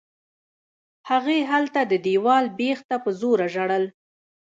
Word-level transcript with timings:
هغې 1.09 1.39
هلته 1.51 1.79
د 1.91 1.93
دېوال 2.05 2.45
بېخ 2.57 2.79
ته 2.89 2.95
په 3.03 3.09
زوره 3.19 3.47
ژړل. 3.53 3.83